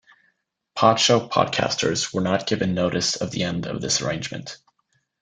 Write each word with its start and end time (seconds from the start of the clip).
Podshow 0.75 1.29
podcasters 1.29 2.11
were 2.11 2.21
not 2.21 2.47
given 2.47 2.73
notice 2.73 3.17
of 3.17 3.29
the 3.29 3.43
end 3.43 3.67
of 3.67 3.81
this 3.83 4.01
arrangement. 4.01 4.57